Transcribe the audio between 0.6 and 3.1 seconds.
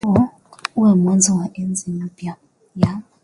huo uwe mwanzo wa enzi mpya ya